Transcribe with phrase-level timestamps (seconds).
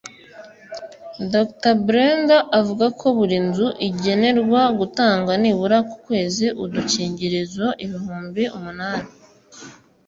[1.33, 9.07] Dr Brenda avuga ko buri nzu igenerwa gutanga nibura ku kwezi udukingirizo ibihumbi umunani